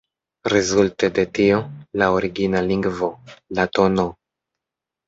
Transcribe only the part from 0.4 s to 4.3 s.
Rezulte de tio, la origina lingvo, la tn.